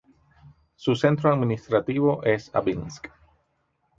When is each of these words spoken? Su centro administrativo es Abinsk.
Su 0.77 0.95
centro 0.95 1.31
administrativo 1.31 2.23
es 2.23 2.49
Abinsk. 2.55 3.05